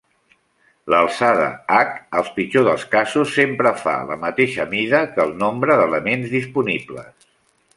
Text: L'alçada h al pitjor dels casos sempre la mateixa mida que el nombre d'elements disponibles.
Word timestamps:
L'alçada 0.91 1.49
h 1.73 1.91
al 2.21 2.31
pitjor 2.37 2.65
dels 2.67 2.85
casos 2.95 3.35
sempre 3.41 3.75
la 4.13 4.17
mateixa 4.25 4.67
mida 4.73 5.03
que 5.13 5.23
el 5.27 5.37
nombre 5.45 5.77
d'elements 5.83 6.33
disponibles. 6.37 7.31